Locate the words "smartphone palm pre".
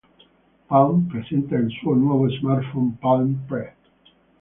2.27-3.75